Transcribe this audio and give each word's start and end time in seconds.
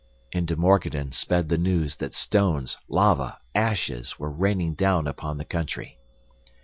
Into 0.31 0.55
Morganton 0.55 1.11
sped 1.11 1.49
the 1.49 1.59
news 1.59 1.97
that 1.97 2.15
stones, 2.15 2.79
lava, 2.87 3.37
ashes, 3.53 4.17
were 4.17 4.31
raining 4.31 4.73
down 4.73 5.05
upon 5.05 5.37
the 5.37 5.45
country. 5.45 5.99